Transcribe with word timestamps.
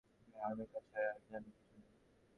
এই 0.27 0.33
হাড়মাসের 0.35 0.67
খাঁচায় 0.73 1.07
আর 1.09 1.19
যেন 1.27 1.43
কিছু 1.47 1.75
নেই। 1.75 1.95